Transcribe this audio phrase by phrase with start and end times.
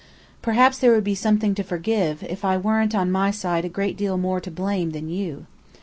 [0.41, 3.95] "Perhaps there would be something to forgive, if I weren't on my side a great
[3.97, 5.45] deal more to blame than you.